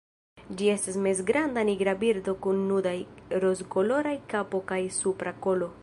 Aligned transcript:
Ĝi 0.61 0.69
estas 0.75 0.95
mezgranda 1.07 1.65
nigra 1.69 1.93
birdo 2.05 2.35
kun 2.47 2.65
nudaj 2.71 2.97
rozkoloraj 3.45 4.19
kapo 4.35 4.65
kaj 4.73 4.85
supra 5.01 5.41
kolo. 5.47 5.75